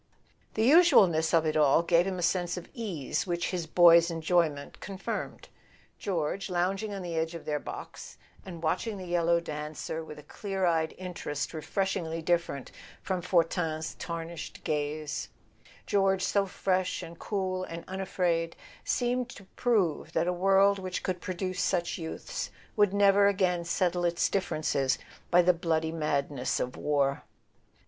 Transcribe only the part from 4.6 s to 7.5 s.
confirmed. George, lounging on the edge of